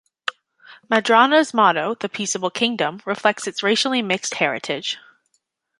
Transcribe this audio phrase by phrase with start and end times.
[0.89, 4.97] Madrona's motto, "The Peaceable Kingdom," reflects its racially mixed heritage.